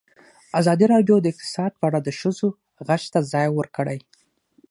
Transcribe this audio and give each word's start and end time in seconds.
ازادي 0.59 0.85
راډیو 0.93 1.15
د 1.21 1.25
اقتصاد 1.33 1.71
په 1.79 1.83
اړه 1.89 1.99
د 2.03 2.09
ښځو 2.19 2.47
غږ 2.87 3.01
ته 3.13 3.19
ځای 3.33 3.47
ورکړی. 3.51 3.97